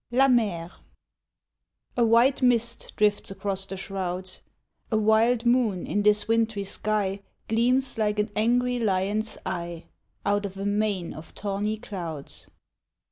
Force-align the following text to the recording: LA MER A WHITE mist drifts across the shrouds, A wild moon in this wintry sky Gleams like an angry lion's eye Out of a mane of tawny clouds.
LA 0.09 0.27
MER 0.29 0.71
A 1.95 2.03
WHITE 2.03 2.41
mist 2.41 2.93
drifts 2.95 3.29
across 3.29 3.67
the 3.67 3.77
shrouds, 3.77 4.41
A 4.91 4.97
wild 4.97 5.45
moon 5.45 5.85
in 5.85 6.01
this 6.01 6.27
wintry 6.27 6.63
sky 6.63 7.21
Gleams 7.47 7.99
like 7.99 8.17
an 8.17 8.31
angry 8.35 8.79
lion's 8.79 9.37
eye 9.45 9.85
Out 10.25 10.47
of 10.47 10.57
a 10.57 10.65
mane 10.65 11.13
of 11.13 11.35
tawny 11.35 11.77
clouds. 11.77 12.49